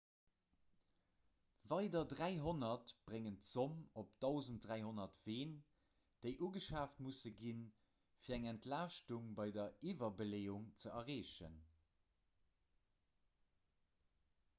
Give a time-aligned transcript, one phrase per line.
[1.73, 5.53] weider 300 bréngen d'zomm op 1 300 ween
[6.25, 7.61] déi ugeschaaft musse ginn
[8.25, 11.63] fir eng entlaaschtung bei der iwwerbeleeung ze erreechen